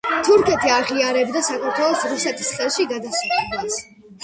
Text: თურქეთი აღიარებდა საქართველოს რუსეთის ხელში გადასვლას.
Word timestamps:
თურქეთი 0.27 0.71
აღიარებდა 0.75 1.43
საქართველოს 1.49 2.07
რუსეთის 2.15 2.51
ხელში 2.57 2.89
გადასვლას. 2.95 3.81